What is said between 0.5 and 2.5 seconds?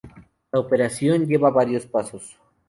La operación lleva varios pasos.